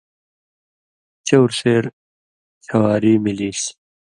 چؤر 1.27 1.49
سېر 1.59 1.83
چھواری 2.65 3.13
ملیسیۡ۔ 3.23 3.71